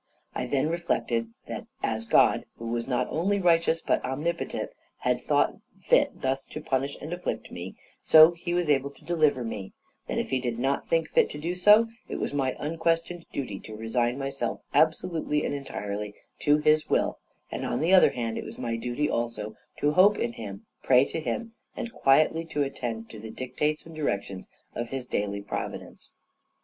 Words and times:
I 0.33 0.47
then 0.47 0.67
reflected, 0.71 1.31
that 1.45 1.67
as 1.83 2.07
God, 2.07 2.45
who 2.55 2.65
was 2.65 2.87
not 2.87 3.05
only 3.11 3.39
righteous 3.39 3.81
but 3.81 4.03
omnipotent, 4.03 4.71
had 5.01 5.21
thought 5.21 5.57
fit 5.83 6.21
thus 6.23 6.43
to 6.45 6.59
punish 6.59 6.97
and 6.99 7.13
afflict 7.13 7.51
me, 7.51 7.75
so 8.01 8.31
He 8.31 8.55
was 8.55 8.67
able 8.67 8.89
to 8.89 9.05
deliver 9.05 9.43
me: 9.43 9.73
that 10.07 10.17
if 10.17 10.31
He 10.31 10.39
did 10.39 10.57
not 10.57 10.87
think 10.87 11.07
fit 11.09 11.29
to 11.29 11.37
do 11.37 11.53
so, 11.53 11.87
it 12.09 12.15
was 12.15 12.33
my 12.33 12.55
unquestioned 12.57 13.27
duty 13.31 13.59
to 13.59 13.75
resign 13.75 14.17
myself 14.17 14.61
absolutely 14.73 15.45
and 15.45 15.53
entirely 15.53 16.15
to 16.39 16.57
His 16.57 16.89
will; 16.89 17.19
and, 17.51 17.63
on 17.63 17.79
the 17.79 17.93
other 17.93 18.09
hand, 18.09 18.39
it 18.39 18.43
was 18.43 18.57
my 18.57 18.77
duty 18.77 19.07
also 19.07 19.55
to 19.81 19.91
hope 19.91 20.17
in 20.17 20.33
Him, 20.33 20.65
pray 20.81 21.05
to 21.05 21.19
Him, 21.19 21.53
and 21.77 21.93
quietly 21.93 22.43
to 22.45 22.63
attend 22.63 23.11
to 23.11 23.19
the 23.19 23.29
dictates 23.29 23.85
and 23.85 23.93
directions 23.95 24.49
of 24.73 24.89
His 24.89 25.05
daily 25.05 25.43
providence. 25.43 26.13